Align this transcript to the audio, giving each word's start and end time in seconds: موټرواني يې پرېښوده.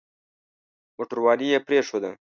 موټرواني 0.97 1.45
يې 1.51 1.59
پرېښوده. 1.67 2.11